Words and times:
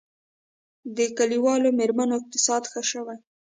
د 0.95 0.97
کلیوالي 1.17 1.71
میرمنو 1.79 2.13
اقتصاد 2.19 2.63
ښه 2.71 2.81
شوی؟ 2.91 3.17